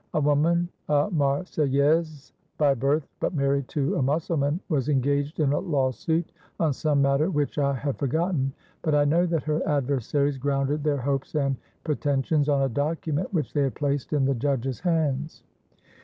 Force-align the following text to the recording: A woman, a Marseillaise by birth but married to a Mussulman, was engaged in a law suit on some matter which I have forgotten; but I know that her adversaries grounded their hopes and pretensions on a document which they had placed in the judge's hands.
A 0.15 0.19
woman, 0.19 0.67
a 0.89 1.11
Marseillaise 1.11 2.33
by 2.57 2.73
birth 2.73 3.07
but 3.19 3.35
married 3.35 3.67
to 3.67 3.97
a 3.97 4.01
Mussulman, 4.01 4.59
was 4.67 4.89
engaged 4.89 5.39
in 5.39 5.53
a 5.53 5.59
law 5.59 5.91
suit 5.91 6.31
on 6.59 6.73
some 6.73 7.03
matter 7.03 7.29
which 7.29 7.59
I 7.59 7.75
have 7.75 7.97
forgotten; 7.97 8.51
but 8.81 8.95
I 8.95 9.05
know 9.05 9.27
that 9.27 9.43
her 9.43 9.61
adversaries 9.69 10.39
grounded 10.39 10.83
their 10.83 10.97
hopes 10.97 11.35
and 11.35 11.55
pretensions 11.83 12.49
on 12.49 12.63
a 12.63 12.69
document 12.69 13.31
which 13.31 13.53
they 13.53 13.61
had 13.61 13.75
placed 13.75 14.11
in 14.11 14.25
the 14.25 14.33
judge's 14.33 14.79
hands. 14.79 15.43